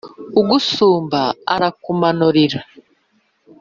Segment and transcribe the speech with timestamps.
[0.39, 1.21] Ugusumba
[1.53, 2.59] arakumanurira.